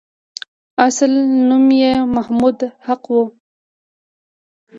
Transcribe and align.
اصل 0.87 1.11
نوم 1.49 1.67
یې 1.81 1.93
محمد 2.13 2.57
حق 2.85 3.03
وو. 3.13 3.23